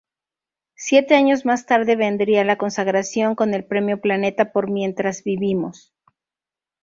Siete 0.79 1.13
años 1.13 1.45
más 1.45 1.67
tarde 1.67 1.95
vendría 1.95 2.43
la 2.43 2.57
consagración 2.57 3.35
con 3.35 3.53
el 3.53 3.65
premio 3.65 4.01
Planeta 4.01 4.51
por 4.51 4.67
"Mientras 4.71 5.23
vivimos". 5.23 5.93